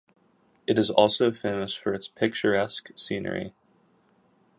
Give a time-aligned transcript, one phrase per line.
[0.65, 3.53] It is also famous for its picturesque scenery.